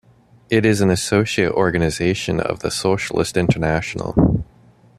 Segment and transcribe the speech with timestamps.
[0.49, 4.43] It is an associate organisation of the Socialist International.